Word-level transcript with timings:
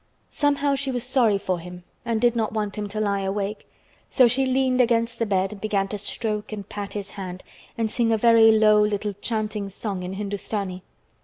Somehow 0.31 0.73
she 0.73 0.89
was 0.89 1.03
sorry 1.03 1.37
for 1.37 1.59
him 1.59 1.83
and 2.03 2.19
did 2.19 2.35
not 2.35 2.51
want 2.53 2.75
him 2.75 2.87
to 2.87 2.99
lie 2.99 3.19
awake, 3.19 3.69
so 4.09 4.27
she 4.27 4.47
leaned 4.47 4.81
against 4.81 5.19
the 5.19 5.27
bed 5.27 5.51
and 5.51 5.61
began 5.61 5.87
to 5.89 5.97
stroke 5.99 6.51
and 6.51 6.67
pat 6.67 6.93
his 6.93 7.11
hand 7.11 7.43
and 7.77 7.91
sing 7.91 8.11
a 8.11 8.17
very 8.17 8.51
low 8.51 8.81
little 8.83 9.13
chanting 9.21 9.69
song 9.69 10.01
in 10.01 10.13
Hindustani. 10.13 10.81